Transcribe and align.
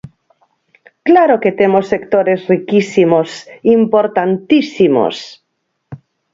¡Claro 1.07 1.35
que 1.43 1.51
temos 1.59 1.85
sectores 1.93 2.39
riquísimos, 2.53 3.29
importantísimos! 3.79 5.15